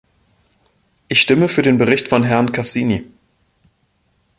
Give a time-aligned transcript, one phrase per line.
[1.09, 3.03] Ich stimme für den Bericht von Herrn Casini.